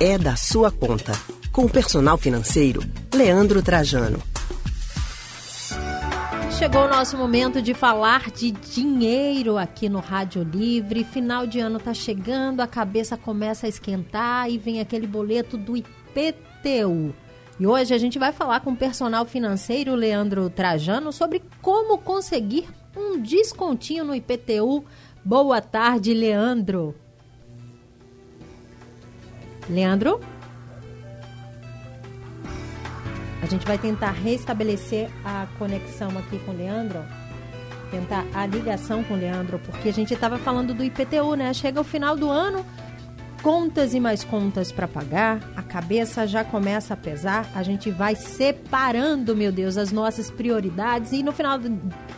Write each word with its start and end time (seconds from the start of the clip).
é 0.00 0.16
da 0.16 0.34
sua 0.34 0.70
conta. 0.70 1.12
Com 1.52 1.66
o 1.66 1.70
personal 1.70 2.16
financeiro, 2.16 2.80
Leandro 3.14 3.62
Trajano. 3.62 4.22
Chegou 6.58 6.86
o 6.86 6.88
nosso 6.88 7.18
momento 7.18 7.60
de 7.60 7.74
falar 7.74 8.30
de 8.30 8.50
dinheiro 8.50 9.58
aqui 9.58 9.90
no 9.90 10.00
Rádio 10.00 10.42
Livre. 10.42 11.04
Final 11.04 11.46
de 11.46 11.60
ano 11.60 11.78
tá 11.78 11.92
chegando, 11.92 12.60
a 12.60 12.66
cabeça 12.66 13.14
começa 13.14 13.66
a 13.66 13.68
esquentar 13.68 14.50
e 14.50 14.56
vem 14.56 14.80
aquele 14.80 15.06
boleto 15.06 15.58
do 15.58 15.76
IPTU. 15.76 17.14
E 17.58 17.66
hoje 17.66 17.92
a 17.92 17.98
gente 17.98 18.18
vai 18.18 18.32
falar 18.32 18.60
com 18.60 18.72
o 18.72 18.76
personal 18.76 19.26
financeiro 19.26 19.94
Leandro 19.94 20.48
Trajano 20.48 21.12
sobre 21.12 21.42
como 21.60 21.98
conseguir 21.98 22.66
um 22.96 23.20
descontinho 23.20 24.02
no 24.02 24.14
IPTU. 24.14 24.82
Boa 25.22 25.60
tarde, 25.60 26.14
Leandro. 26.14 26.94
Leandro? 29.68 30.20
A 33.42 33.46
gente 33.46 33.66
vai 33.66 33.78
tentar 33.78 34.10
restabelecer 34.10 35.10
a 35.24 35.46
conexão 35.58 36.10
aqui 36.18 36.38
com 36.40 36.52
o 36.52 36.56
Leandro. 36.56 37.02
Tentar 37.90 38.24
a 38.34 38.46
ligação 38.46 39.02
com 39.02 39.14
o 39.14 39.16
Leandro, 39.16 39.58
porque 39.58 39.88
a 39.88 39.92
gente 39.92 40.14
estava 40.14 40.38
falando 40.38 40.72
do 40.72 40.84
IPTU, 40.84 41.34
né? 41.34 41.52
Chega 41.52 41.80
o 41.80 41.84
final 41.84 42.16
do 42.16 42.30
ano, 42.30 42.64
contas 43.42 43.94
e 43.94 44.00
mais 44.00 44.22
contas 44.22 44.70
para 44.70 44.86
pagar, 44.86 45.40
a 45.56 45.62
cabeça 45.62 46.26
já 46.26 46.44
começa 46.44 46.94
a 46.94 46.96
pesar, 46.96 47.46
a 47.54 47.62
gente 47.62 47.90
vai 47.90 48.14
separando, 48.14 49.34
meu 49.34 49.50
Deus, 49.50 49.76
as 49.76 49.90
nossas 49.90 50.30
prioridades 50.30 51.12
e 51.12 51.22
no 51.22 51.32
final 51.32 51.58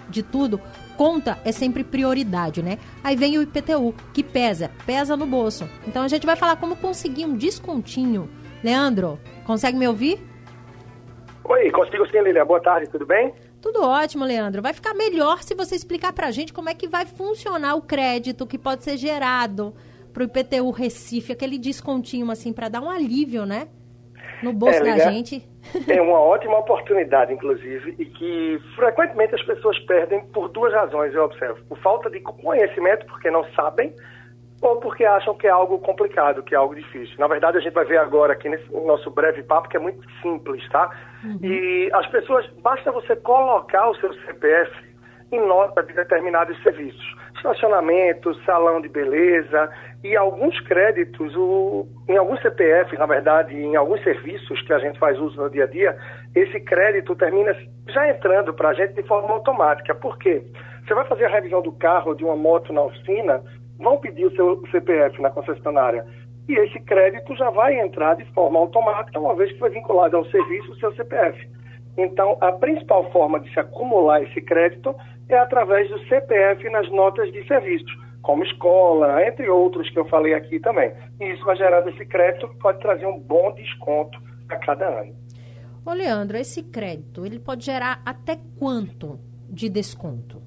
de 0.09 0.23
tudo, 0.23 0.61
conta 0.97 1.39
é 1.45 1.53
sempre 1.53 1.85
prioridade, 1.85 2.63
né? 2.63 2.79
Aí 3.03 3.17
vem 3.17 3.39
o 3.39 3.43
IPTU, 3.43 3.95
que 4.13 4.23
pesa, 4.23 4.71
pesa 4.85 5.17
no 5.17 5.27
bolso. 5.27 5.69
Então 5.87 6.03
a 6.03 6.09
gente 6.09 6.27
vai 6.27 6.37
falar 6.37 6.57
como 6.57 6.77
conseguir 6.77 7.25
um 7.25 7.37
descontinho. 7.37 8.29
Leandro, 8.63 9.19
consegue 9.45 9.79
me 9.79 9.87
ouvir? 9.87 10.21
Oi, 11.45 11.71
consigo 11.71 12.07
sim, 12.07 12.21
Lilian. 12.21 12.47
Boa 12.47 12.61
tarde, 12.61 12.89
tudo 12.89 13.07
bem? 13.07 13.35
Tudo 13.61 13.85
ótimo, 13.85 14.25
Leandro. 14.25 14.63
Vai 14.63 14.73
ficar 14.73 14.95
melhor 14.95 15.43
se 15.43 15.55
você 15.55 15.75
explicar 15.77 16.13
pra 16.13 16.31
gente 16.31 16.53
como 16.53 16.69
é 16.69 16.75
que 16.75 16.89
vai 16.89 17.07
funcionar 17.07 17.75
o 17.75 17.83
crédito 17.83 18.47
que 18.47 18.59
pode 18.59 18.83
ser 18.83 18.97
gerado 18.97 19.75
pro 20.13 20.25
IPTU 20.25 20.71
Recife, 20.71 21.33
aquele 21.33 21.59
descontinho 21.59 22.31
assim 22.31 22.53
para 22.53 22.69
dar 22.69 22.81
um 22.81 22.91
alívio, 22.91 23.47
né? 23.47 23.69
No 24.43 24.53
bolso 24.53 24.83
é, 24.83 24.97
da 24.97 25.11
gente. 25.11 25.49
É 25.89 26.03
uma 26.03 26.19
ótima 26.19 26.59
oportunidade, 26.59 27.33
inclusive, 27.33 27.95
e 27.99 28.05
que 28.05 28.61
frequentemente 28.75 29.35
as 29.35 29.43
pessoas 29.43 29.79
perdem 29.81 30.21
por 30.27 30.49
duas 30.49 30.73
razões, 30.73 31.15
eu 31.15 31.23
observo. 31.25 31.63
Por 31.69 31.79
falta 31.79 32.11
de 32.11 32.21
conhecimento, 32.21 33.07
porque 33.07 33.31
não 33.31 33.45
sabem, 33.53 33.95
ou 34.61 34.77
porque 34.77 35.05
acham 35.05 35.35
que 35.35 35.47
é 35.47 35.51
algo 35.51 35.79
complicado, 35.79 36.43
que 36.43 36.55
é 36.55 36.59
algo 36.59 36.75
difícil. 36.75 37.15
Na 37.19 37.27
verdade, 37.29 37.59
a 37.59 37.61
gente 37.61 37.73
vai 37.73 37.85
ver 37.85 37.99
agora 37.99 38.33
aqui 38.33 38.49
nesse 38.49 38.71
nosso 38.73 39.11
breve 39.11 39.43
papo 39.43 39.69
que 39.69 39.77
é 39.77 39.81
muito 39.81 40.05
simples, 40.21 40.69
tá? 40.71 40.91
Uhum. 41.25 41.39
E 41.43 41.91
as 41.93 42.07
pessoas, 42.09 42.47
basta 42.63 42.91
você 42.91 43.17
colocar 43.17 43.89
o 43.91 43.97
seu 43.97 44.13
CPF 44.15 44.73
em 45.33 45.41
nota 45.47 45.83
de 45.83 45.93
determinados 45.93 46.61
serviços. 46.63 47.17
Estacionamento, 47.37 48.35
salão 48.45 48.81
de 48.81 48.89
beleza 48.89 49.71
e 50.05 50.17
alguns 50.17 50.59
créditos, 50.63 51.35
o, 51.37 51.87
em 52.09 52.17
alguns 52.17 52.41
CPF, 52.43 52.97
na 52.99 53.07
verdade, 53.07 53.55
em 53.55 53.77
alguns 53.77 54.03
serviços 54.03 54.61
que 54.63 54.73
a 54.73 54.79
gente 54.79 54.99
faz 54.99 55.19
uso 55.19 55.41
no 55.41 55.49
dia 55.49 55.65
a 55.65 55.67
dia, 55.69 55.97
esse 56.35 56.59
crédito 56.61 57.15
termina 57.15 57.57
já 57.89 58.09
entrando 58.11 58.53
para 58.53 58.71
a 58.71 58.75
gente 58.75 58.95
de 58.95 59.03
forma 59.05 59.33
automática. 59.33 59.95
Por 59.95 60.19
quê? 60.19 60.43
Você 60.85 60.95
vai 60.95 61.07
fazer 61.07 61.27
a 61.27 61.31
revisão 61.31 61.63
do 61.63 61.71
carro, 61.73 62.15
de 62.15 62.25
uma 62.25 62.35
moto 62.35 62.73
na 62.73 62.83
oficina, 62.83 63.41
vão 63.79 63.99
pedir 63.99 64.27
o 64.27 64.35
seu 64.35 64.61
CPF 64.73 65.23
na 65.23 65.31
concessionária. 65.31 66.05
E 66.49 66.55
esse 66.55 66.81
crédito 66.81 67.37
já 67.37 67.51
vai 67.51 67.79
entrar 67.79 68.17
de 68.17 68.25
forma 68.33 68.59
automática, 68.59 69.21
uma 69.21 69.37
vez 69.37 69.53
que 69.53 69.59
foi 69.61 69.71
vinculado 69.71 70.17
ao 70.17 70.25
serviço 70.27 70.73
o 70.73 70.77
seu 70.77 70.93
CPF. 70.95 71.49
Então, 71.97 72.37
a 72.41 72.51
principal 72.51 73.09
forma 73.13 73.39
de 73.39 73.53
se 73.53 73.61
acumular 73.61 74.23
esse 74.23 74.41
crédito 74.41 74.95
é 75.29 75.39
através 75.39 75.89
do 75.89 75.99
CPF 76.07 76.69
nas 76.71 76.91
notas 76.91 77.31
de 77.33 77.47
serviços, 77.47 77.93
como 78.23 78.45
escola, 78.45 79.27
entre 79.27 79.49
outros 79.51 79.91
que 79.91 79.99
eu 79.99 80.05
falei 80.07 80.33
aqui 80.35 80.61
também. 80.61 80.93
E 81.21 81.33
isso 81.33 81.45
vai 81.45 81.57
gerar 81.57 81.87
esse 81.89 82.07
crédito 82.07 82.49
que 82.49 82.59
pode 82.59 82.79
trazer 82.81 83.07
um 83.07 83.19
bom 83.19 83.53
desconto 83.53 84.19
a 84.49 84.57
cada 84.57 84.87
ano. 84.87 85.15
Ô 85.85 85.93
Leandro, 85.93 86.37
esse 86.37 86.63
crédito, 86.63 87.27
ele 87.27 87.41
pode 87.41 87.65
gerar 87.65 88.01
até 88.07 88.39
quanto 88.59 89.19
de 89.49 89.69
desconto? 89.69 90.41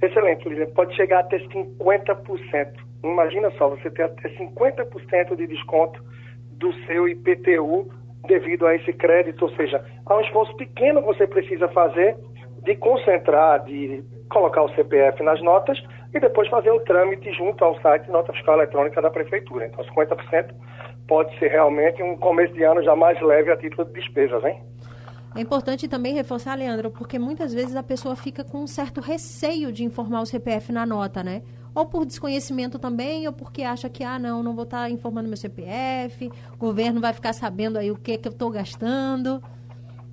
Excelente, 0.00 0.48
Lívia. 0.48 0.68
Pode 0.68 0.94
chegar 0.94 1.20
até 1.20 1.38
50%. 1.38 2.72
Imagina 3.02 3.50
só, 3.58 3.68
você 3.68 3.90
ter 3.90 4.04
até 4.04 4.28
50% 4.30 5.36
de 5.36 5.46
desconto 5.46 6.02
do 6.52 6.72
seu 6.86 7.08
IPTU 7.08 7.90
devido 8.28 8.66
a 8.66 8.74
esse 8.74 8.92
crédito, 8.92 9.42
ou 9.42 9.50
seja, 9.56 9.84
há 10.06 10.16
um 10.16 10.20
esforço 10.20 10.54
pequeno 10.56 11.00
que 11.00 11.06
você 11.06 11.26
precisa 11.26 11.68
fazer 11.68 12.16
de 12.62 12.76
concentrar, 12.76 13.64
de 13.64 14.04
colocar 14.30 14.62
o 14.62 14.74
CPF 14.74 15.22
nas 15.22 15.42
notas 15.42 15.82
e 16.12 16.20
depois 16.20 16.48
fazer 16.48 16.70
o 16.70 16.80
trâmite 16.80 17.32
junto 17.32 17.64
ao 17.64 17.80
site 17.80 18.10
Nota 18.10 18.32
Fiscal 18.32 18.56
Eletrônica 18.56 19.00
da 19.00 19.10
Prefeitura. 19.10 19.66
Então, 19.66 19.84
50% 19.84 20.52
pode 21.06 21.36
ser 21.38 21.48
realmente 21.48 22.02
um 22.02 22.16
começo 22.16 22.52
de 22.54 22.62
ano 22.62 22.82
já 22.82 22.94
mais 22.96 23.20
leve 23.20 23.50
a 23.50 23.56
título 23.56 23.86
de 23.86 24.00
despesas, 24.00 24.44
hein? 24.44 24.62
É 25.34 25.40
importante 25.40 25.86
também 25.86 26.12
reforçar, 26.14 26.56
Leandro, 26.56 26.90
porque 26.90 27.16
muitas 27.16 27.54
vezes 27.54 27.76
a 27.76 27.82
pessoa 27.82 28.16
fica 28.16 28.42
com 28.42 28.58
um 28.58 28.66
certo 28.66 29.00
receio 29.00 29.70
de 29.70 29.84
informar 29.84 30.22
o 30.22 30.26
CPF 30.26 30.72
na 30.72 30.84
nota, 30.84 31.22
né? 31.22 31.42
Ou 31.72 31.86
por 31.86 32.04
desconhecimento 32.04 32.80
também, 32.80 33.28
ou 33.28 33.32
porque 33.32 33.62
acha 33.62 33.88
que, 33.88 34.02
ah, 34.02 34.18
não, 34.18 34.42
não 34.42 34.54
vou 34.56 34.64
estar 34.64 34.90
informando 34.90 35.28
meu 35.28 35.36
CPF, 35.36 36.32
o 36.52 36.56
governo 36.56 37.00
vai 37.00 37.12
ficar 37.12 37.32
sabendo 37.32 37.78
aí 37.78 37.92
o 37.92 37.96
que, 37.96 38.18
que 38.18 38.26
eu 38.26 38.32
estou 38.32 38.50
gastando, 38.50 39.40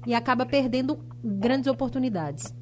e 0.06 0.14
acaba 0.14 0.46
perdendo 0.46 1.00
grandes 1.24 1.68
oportunidades. 1.68 2.54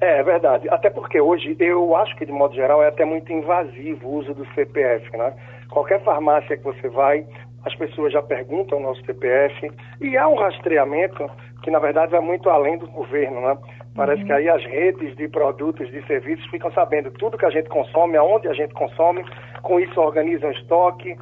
É, 0.00 0.18
é 0.18 0.22
verdade. 0.22 0.68
Até 0.68 0.90
porque 0.90 1.20
hoje, 1.20 1.56
eu 1.58 1.96
acho 1.96 2.14
que, 2.16 2.26
de 2.26 2.32
modo 2.32 2.54
geral, 2.54 2.82
é 2.82 2.88
até 2.88 3.04
muito 3.04 3.32
invasivo 3.32 4.08
o 4.08 4.14
uso 4.16 4.34
do 4.34 4.46
CPF, 4.54 5.16
né? 5.16 5.32
Qualquer 5.70 6.02
farmácia 6.02 6.56
que 6.56 6.64
você 6.64 6.88
vai, 6.88 7.26
as 7.64 7.74
pessoas 7.74 8.12
já 8.12 8.22
perguntam 8.22 8.78
o 8.78 8.82
nosso 8.82 9.04
CPF, 9.04 9.70
e 10.00 10.16
há 10.16 10.28
um 10.28 10.36
rastreamento 10.36 11.28
que 11.62 11.70
na 11.70 11.80
verdade 11.80 12.12
vai 12.12 12.20
muito 12.20 12.48
além 12.48 12.78
do 12.78 12.86
governo, 12.86 13.40
né? 13.40 13.58
Parece 13.94 14.20
uhum. 14.20 14.26
que 14.26 14.32
aí 14.32 14.48
as 14.48 14.62
redes 14.64 15.16
de 15.16 15.26
produtos, 15.26 15.90
de 15.90 16.06
serviços 16.06 16.46
ficam 16.50 16.70
sabendo 16.72 17.10
tudo 17.12 17.38
que 17.38 17.46
a 17.46 17.50
gente 17.50 17.68
consome, 17.68 18.16
aonde 18.16 18.46
a 18.46 18.52
gente 18.52 18.72
consome, 18.74 19.24
com 19.62 19.80
isso 19.80 20.00
organizam 20.00 20.50
estoque, 20.52 21.16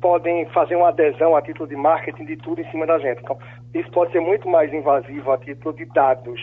podem 0.00 0.46
fazer 0.50 0.76
uma 0.76 0.90
adesão 0.90 1.34
a 1.34 1.42
título 1.42 1.68
de 1.68 1.74
marketing 1.74 2.26
de 2.26 2.36
tudo 2.36 2.60
em 2.60 2.70
cima 2.70 2.86
da 2.86 2.98
gente. 2.98 3.20
Então, 3.22 3.36
isso 3.74 3.90
pode 3.90 4.12
ser 4.12 4.20
muito 4.20 4.48
mais 4.48 4.72
invasivo 4.72 5.32
a 5.32 5.38
título 5.38 5.74
de 5.74 5.84
dados, 5.86 6.40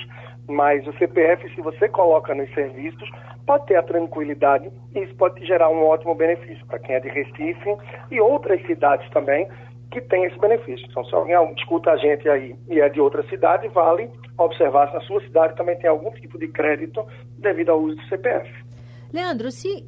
mas 0.48 0.86
o 0.88 0.94
CPF, 0.98 1.54
se 1.54 1.62
você 1.62 1.90
coloca 1.90 2.34
nos 2.34 2.52
serviços, 2.54 3.10
pode 3.46 3.66
ter 3.68 3.76
a 3.76 3.84
tranquilidade 3.84 4.72
e 4.94 5.00
isso 5.00 5.16
pode 5.16 5.46
gerar 5.46 5.70
um 5.70 5.84
ótimo 5.84 6.16
benefício 6.16 6.66
para 6.68 6.80
quem 6.80 6.96
é 6.96 7.00
de 7.00 7.10
Recife 7.10 7.78
e 8.12 8.20
outras 8.20 8.62
cidades 8.66 9.10
também, 9.12 9.48
que 9.92 10.02
tem 10.02 10.26
esse 10.26 10.38
benefício. 10.40 10.86
Então, 10.90 11.06
se 11.06 11.16
alguém 11.16 11.36
escuta 11.58 11.92
a 11.92 11.98
gente 11.98 12.28
aí 12.28 12.56
e 12.70 12.80
é 12.80 12.90
de 12.90 13.00
outra 13.00 13.24
cidade, 13.30 13.68
vale 13.70 14.10
observar 14.38 14.88
se 14.90 14.96
na 14.96 15.02
sua 15.02 15.22
cidade 15.22 15.56
também 15.56 15.78
tem 15.78 15.90
algum 15.90 16.12
tipo 16.12 16.38
de 16.38 16.48
crédito 16.48 17.06
devido 17.38 17.70
ao 17.70 17.80
uso 17.80 17.96
do 17.96 18.08
CPF. 18.08 18.52
Leandro, 19.14 19.52
se 19.52 19.86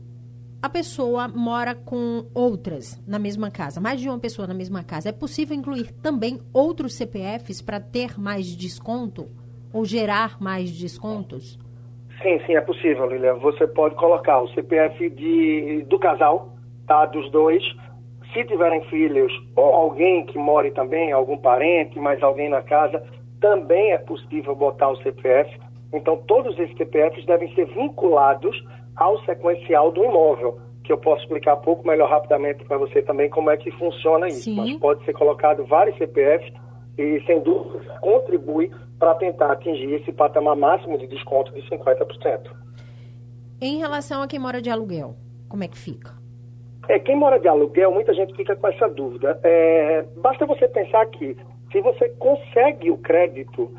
a 0.61 0.69
pessoa 0.69 1.27
mora 1.27 1.75
com 1.75 2.25
outras 2.33 3.01
na 3.05 3.19
mesma 3.19 3.51
casa, 3.51 3.81
mais 3.81 3.99
de 3.99 4.09
uma 4.09 4.19
pessoa 4.19 4.47
na 4.47 4.53
mesma 4.53 4.83
casa, 4.83 5.09
é 5.09 5.11
possível 5.11 5.55
incluir 5.55 5.91
também 6.01 6.39
outros 6.53 6.95
CPFs 6.95 7.61
para 7.61 7.79
ter 7.79 8.19
mais 8.19 8.45
desconto 8.47 9.29
ou 9.73 9.85
gerar 9.85 10.41
mais 10.41 10.71
descontos? 10.71 11.59
Sim, 12.21 12.39
sim, 12.45 12.55
é 12.55 12.61
possível, 12.61 13.07
Lilian. 13.07 13.35
Você 13.35 13.67
pode 13.67 13.95
colocar 13.95 14.41
o 14.41 14.47
CPF 14.49 15.09
de, 15.11 15.85
do 15.87 15.99
casal, 15.99 16.55
tá? 16.87 17.05
Dos 17.05 17.29
dois 17.31 17.63
se 18.33 18.43
tiverem 18.43 18.81
filhos 18.83 19.31
ou 19.55 19.65
alguém 19.73 20.25
que 20.25 20.37
more 20.37 20.69
também, 20.71 21.11
algum 21.11 21.37
parente, 21.37 21.99
mais 21.99 22.21
alguém 22.21 22.49
na 22.49 22.61
casa, 22.61 23.03
também 23.39 23.91
é 23.91 23.97
possível 23.97 24.55
botar 24.55 24.89
o 24.89 24.97
CPF. 24.97 25.59
Então, 25.93 26.17
todos 26.27 26.57
esses 26.59 26.75
CPFs 26.77 27.25
devem 27.25 27.53
ser 27.55 27.65
vinculados 27.67 28.63
ao 28.95 29.19
sequencial 29.23 29.91
do 29.91 30.03
imóvel, 30.03 30.59
que 30.83 30.91
eu 30.91 30.97
posso 30.97 31.23
explicar 31.23 31.55
um 31.55 31.61
pouco 31.61 31.87
melhor 31.87 32.09
rapidamente 32.09 32.63
para 32.65 32.77
você 32.77 33.01
também 33.01 33.29
como 33.29 33.49
é 33.49 33.57
que 33.57 33.71
funciona 33.71 34.27
isso. 34.27 34.43
Sim. 34.43 34.55
Mas 34.55 34.77
pode 34.77 35.03
ser 35.05 35.13
colocado 35.13 35.65
vários 35.65 35.97
CPFs 35.97 36.51
e, 36.97 37.21
sem 37.25 37.41
dúvida, 37.41 37.99
contribui 38.01 38.71
para 38.99 39.15
tentar 39.15 39.51
atingir 39.51 39.93
esse 39.93 40.11
patamar 40.11 40.55
máximo 40.55 40.97
de 40.97 41.07
desconto 41.07 41.53
de 41.53 41.61
50%. 41.69 42.51
Em 43.61 43.77
relação 43.77 44.21
a 44.21 44.27
quem 44.27 44.39
mora 44.39 44.61
de 44.61 44.69
aluguel, 44.69 45.15
como 45.47 45.63
é 45.63 45.67
que 45.67 45.77
fica? 45.77 46.13
É, 46.87 46.99
quem 46.99 47.15
mora 47.15 47.39
de 47.39 47.47
aluguel, 47.47 47.91
muita 47.91 48.13
gente 48.13 48.35
fica 48.35 48.55
com 48.55 48.67
essa 48.67 48.87
dúvida. 48.87 49.39
É, 49.43 50.05
basta 50.17 50.45
você 50.45 50.67
pensar 50.67 51.05
que 51.07 51.35
se 51.71 51.81
você 51.81 52.09
consegue 52.17 52.89
o 52.89 52.97
crédito, 52.97 53.69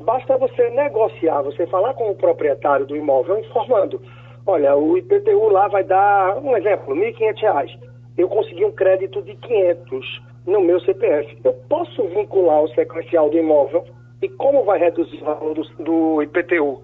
basta 0.00 0.36
você 0.38 0.70
negociar, 0.70 1.42
você 1.42 1.66
falar 1.66 1.94
com 1.94 2.10
o 2.10 2.14
proprietário 2.14 2.86
do 2.86 2.96
imóvel 2.96 3.38
informando, 3.38 4.00
olha, 4.46 4.76
o 4.76 4.96
IPTU 4.96 5.48
lá 5.48 5.68
vai 5.68 5.84
dar, 5.84 6.38
um 6.38 6.56
exemplo, 6.56 6.94
R$ 6.94 7.12
1.500. 7.12 7.78
eu 8.16 8.28
consegui 8.28 8.64
um 8.64 8.72
crédito 8.72 9.22
de 9.22 9.34
500 9.36 10.22
no 10.46 10.60
meu 10.60 10.80
CPF. 10.80 11.38
Eu 11.44 11.52
posso 11.68 12.06
vincular 12.08 12.62
o 12.62 12.68
sequencial 12.68 13.30
do 13.30 13.38
imóvel 13.38 13.84
e 14.22 14.28
como 14.28 14.64
vai 14.64 14.78
reduzir 14.78 15.20
o 15.22 15.24
valor 15.24 15.54
do, 15.54 15.62
do 15.82 16.22
IPTU? 16.22 16.82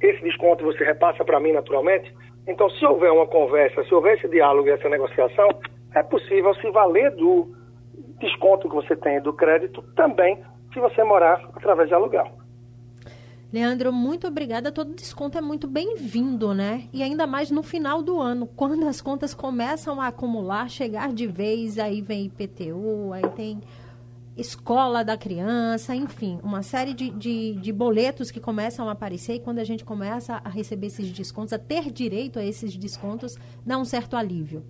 Esse 0.00 0.22
desconto 0.22 0.64
você 0.64 0.84
repassa 0.84 1.24
para 1.24 1.40
mim 1.40 1.52
naturalmente? 1.52 2.14
Então, 2.46 2.70
se 2.70 2.84
houver 2.86 3.12
uma 3.12 3.26
conversa, 3.26 3.84
se 3.84 3.94
houver 3.94 4.16
esse 4.16 4.28
diálogo 4.28 4.68
e 4.68 4.72
essa 4.72 4.88
negociação, 4.88 5.48
é 5.94 6.02
possível 6.02 6.54
se 6.54 6.70
valer 6.70 7.10
do 7.12 7.48
desconto 8.18 8.68
que 8.68 8.74
você 8.74 8.96
tem 8.96 9.20
do 9.20 9.32
crédito 9.32 9.82
também 9.94 10.38
se 10.72 10.80
você 10.80 11.02
morar 11.02 11.40
através 11.54 11.88
de 11.88 11.94
aluguel. 11.94 12.39
Leandro, 13.52 13.92
muito 13.92 14.28
obrigada. 14.28 14.70
Todo 14.70 14.94
desconto 14.94 15.36
é 15.36 15.40
muito 15.40 15.66
bem-vindo, 15.66 16.54
né? 16.54 16.84
E 16.92 17.02
ainda 17.02 17.26
mais 17.26 17.50
no 17.50 17.62
final 17.62 18.00
do 18.00 18.20
ano, 18.20 18.46
quando 18.56 18.86
as 18.86 19.00
contas 19.00 19.34
começam 19.34 20.00
a 20.00 20.06
acumular, 20.06 20.68
chegar 20.68 21.12
de 21.12 21.26
vez, 21.26 21.78
aí 21.78 22.00
vem 22.00 22.26
IPTU, 22.26 23.12
aí 23.12 23.28
tem 23.30 23.60
escola 24.36 25.04
da 25.04 25.18
criança, 25.18 25.94
enfim, 25.94 26.38
uma 26.42 26.62
série 26.62 26.94
de, 26.94 27.10
de, 27.10 27.56
de, 27.56 27.72
boletos 27.72 28.30
que 28.30 28.40
começam 28.40 28.88
a 28.88 28.92
aparecer 28.92 29.34
e 29.34 29.40
quando 29.40 29.58
a 29.58 29.64
gente 29.64 29.84
começa 29.84 30.40
a 30.42 30.48
receber 30.48 30.86
esses 30.86 31.10
descontos, 31.10 31.52
a 31.52 31.58
ter 31.58 31.90
direito 31.90 32.38
a 32.38 32.44
esses 32.44 32.74
descontos, 32.76 33.36
dá 33.66 33.76
um 33.76 33.84
certo 33.84 34.16
alívio. 34.16 34.62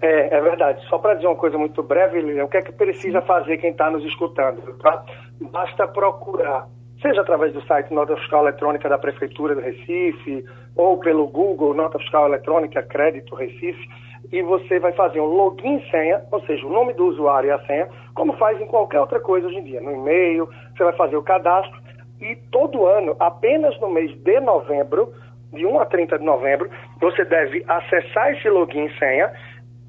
É, 0.00 0.34
é 0.34 0.40
verdade. 0.40 0.82
Só 0.88 0.96
para 0.96 1.14
dizer 1.14 1.26
uma 1.26 1.36
coisa 1.36 1.58
muito 1.58 1.82
breve, 1.82 2.22
Lilian, 2.22 2.44
o 2.44 2.48
que 2.48 2.56
é 2.56 2.62
que 2.62 2.72
precisa 2.72 3.20
fazer 3.20 3.58
quem 3.58 3.72
está 3.72 3.90
nos 3.90 4.04
escutando? 4.04 4.78
Tá? 4.78 5.04
Basta 5.40 5.86
procurar 5.86 6.66
seja 7.02 7.20
através 7.22 7.52
do 7.52 7.62
site 7.66 7.92
Nota 7.92 8.16
Fiscal 8.16 8.42
Eletrônica 8.42 8.88
da 8.88 8.98
Prefeitura 8.98 9.54
do 9.54 9.60
Recife, 9.60 10.44
ou 10.76 10.98
pelo 10.98 11.26
Google 11.26 11.74
Nota 11.74 11.98
Fiscal 11.98 12.26
Eletrônica 12.26 12.82
Crédito 12.82 13.34
Recife, 13.34 13.88
e 14.30 14.42
você 14.42 14.78
vai 14.78 14.92
fazer 14.92 15.20
um 15.20 15.24
login 15.24 15.78
e 15.78 15.90
senha, 15.90 16.22
ou 16.30 16.40
seja, 16.42 16.64
o 16.66 16.72
nome 16.72 16.92
do 16.92 17.06
usuário 17.06 17.48
e 17.48 17.50
a 17.50 17.58
senha, 17.66 17.88
como 18.14 18.34
faz 18.34 18.60
em 18.60 18.66
qualquer 18.66 19.00
outra 19.00 19.18
coisa 19.18 19.46
hoje 19.46 19.58
em 19.58 19.64
dia, 19.64 19.80
no 19.80 19.92
e-mail, 19.92 20.48
você 20.76 20.84
vai 20.84 20.92
fazer 20.92 21.16
o 21.16 21.22
cadastro, 21.22 21.80
e 22.20 22.36
todo 22.52 22.86
ano, 22.86 23.16
apenas 23.18 23.78
no 23.80 23.88
mês 23.88 24.14
de 24.22 24.40
novembro, 24.40 25.12
de 25.52 25.66
1 25.66 25.80
a 25.80 25.86
30 25.86 26.18
de 26.18 26.24
novembro, 26.24 26.70
você 27.00 27.24
deve 27.24 27.64
acessar 27.66 28.32
esse 28.32 28.48
login 28.48 28.84
e 28.84 28.98
senha, 28.98 29.32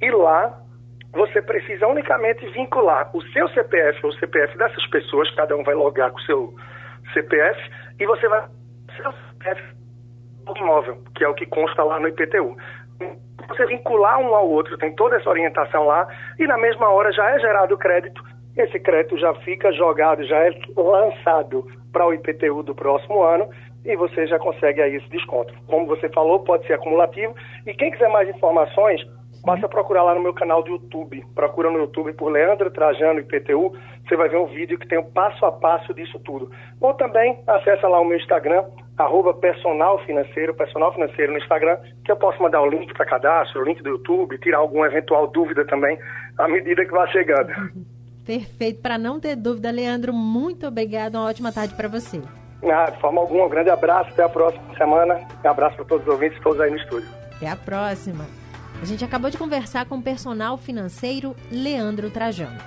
e 0.01 0.09
lá 0.09 0.57
você 1.13 1.41
precisa 1.41 1.87
unicamente 1.87 2.47
vincular 2.51 3.11
o 3.13 3.21
seu 3.33 3.47
CPF 3.49 3.99
ou 4.03 4.11
o 4.11 4.13
CPF 4.13 4.57
dessas 4.57 4.87
pessoas, 4.87 5.29
cada 5.35 5.55
um 5.57 5.63
vai 5.63 5.75
logar 5.75 6.09
com 6.09 6.17
o 6.17 6.21
seu 6.21 6.53
CPF 7.13 7.59
e 7.99 8.05
você 8.05 8.27
vai 8.27 8.47
seu 8.95 9.11
CPF 9.11 9.61
imóvel, 10.57 10.97
que 11.15 11.23
é 11.23 11.27
o 11.27 11.33
que 11.33 11.45
consta 11.45 11.83
lá 11.83 11.99
no 11.99 12.07
IPTU. 12.07 12.55
Você 13.47 13.65
vincular 13.65 14.19
um 14.19 14.35
ao 14.35 14.49
outro, 14.49 14.77
tem 14.77 14.93
toda 14.95 15.15
essa 15.15 15.29
orientação 15.29 15.85
lá 15.85 16.07
e 16.39 16.45
na 16.45 16.57
mesma 16.57 16.89
hora 16.89 17.11
já 17.11 17.29
é 17.31 17.39
gerado 17.39 17.75
o 17.75 17.77
crédito. 17.77 18.21
Esse 18.57 18.79
crédito 18.79 19.17
já 19.17 19.33
fica 19.35 19.71
jogado, 19.71 20.23
já 20.25 20.37
é 20.37 20.51
lançado 20.75 21.65
para 21.91 22.05
o 22.05 22.13
IPTU 22.13 22.63
do 22.63 22.75
próximo 22.75 23.23
ano 23.23 23.49
e 23.85 23.95
você 23.95 24.27
já 24.27 24.37
consegue 24.37 24.81
aí 24.81 24.95
esse 24.95 25.09
desconto. 25.09 25.53
Como 25.67 25.87
você 25.87 26.09
falou, 26.09 26.43
pode 26.43 26.65
ser 26.67 26.73
acumulativo. 26.73 27.33
E 27.65 27.73
quem 27.73 27.91
quiser 27.91 28.09
mais 28.09 28.29
informações, 28.29 29.01
Basta 29.43 29.67
procurar 29.67 30.03
lá 30.03 30.13
no 30.13 30.21
meu 30.21 30.33
canal 30.33 30.61
do 30.61 30.71
YouTube. 30.71 31.25
Procura 31.33 31.71
no 31.71 31.79
YouTube 31.79 32.13
por 32.13 32.31
Leandro 32.31 32.69
Trajano 32.69 33.19
IPTU. 33.19 33.73
Você 34.07 34.15
vai 34.15 34.29
ver 34.29 34.37
um 34.37 34.45
vídeo 34.45 34.77
que 34.77 34.87
tem 34.87 34.99
o 34.99 35.01
um 35.01 35.11
passo 35.11 35.45
a 35.45 35.51
passo 35.51 35.93
disso 35.93 36.19
tudo. 36.19 36.51
Ou 36.79 36.93
também 36.93 37.39
acessa 37.47 37.87
lá 37.87 37.99
o 37.99 38.05
meu 38.05 38.17
Instagram, 38.17 38.65
arroba 38.97 39.33
personal 39.33 39.97
financeiro, 40.05 40.53
personal 40.53 40.93
financeiro 40.93 41.31
no 41.31 41.39
Instagram, 41.39 41.77
que 42.05 42.11
eu 42.11 42.15
posso 42.15 42.41
mandar 42.41 42.61
o 42.61 42.69
link 42.69 42.93
para 42.93 43.05
cadastro, 43.05 43.61
o 43.61 43.65
link 43.65 43.81
do 43.81 43.89
YouTube, 43.89 44.37
tirar 44.37 44.59
alguma 44.59 44.85
eventual 44.85 45.27
dúvida 45.27 45.65
também 45.65 45.97
à 46.37 46.47
medida 46.47 46.85
que 46.85 46.91
vai 46.91 47.11
chegando. 47.11 47.51
Perfeito. 48.25 48.79
Para 48.81 48.99
não 48.99 49.19
ter 49.19 49.35
dúvida, 49.35 49.71
Leandro, 49.71 50.13
muito 50.13 50.67
obrigado. 50.67 51.15
Uma 51.15 51.29
ótima 51.29 51.51
tarde 51.51 51.73
para 51.73 51.87
você. 51.87 52.21
Ah, 52.63 52.91
de 52.91 52.99
forma 52.99 53.19
alguma, 53.19 53.45
um 53.45 53.49
grande 53.49 53.71
abraço. 53.71 54.11
Até 54.11 54.23
a 54.23 54.29
próxima 54.29 54.75
semana. 54.77 55.19
Um 55.43 55.49
abraço 55.49 55.75
para 55.77 55.85
todos 55.85 56.05
os 56.05 56.13
ouvintes 56.13 56.39
todos 56.41 56.61
aí 56.61 56.69
no 56.69 56.77
estúdio. 56.77 57.09
Até 57.35 57.49
a 57.49 57.55
próxima. 57.55 58.40
A 58.81 58.85
gente 58.85 59.05
acabou 59.05 59.29
de 59.29 59.37
conversar 59.37 59.85
com 59.85 59.97
o 59.97 60.01
personal 60.01 60.57
financeiro 60.57 61.35
Leandro 61.51 62.09
Trajano. 62.09 62.61